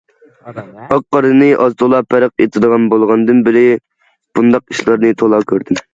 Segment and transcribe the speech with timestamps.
[0.91, 3.65] ئاق- قارىنى ئاز تولا پەرق ئېتىدىغان بولغاندىن بىرى،
[4.39, 5.89] بۇنداق ئىشلارنى تولا كۆردۈم.